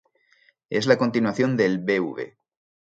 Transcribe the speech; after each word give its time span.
Es 0.71 0.87
la 0.87 0.97
continuación 0.97 1.55
del 1.57 1.77
"Bv. 1.77 2.35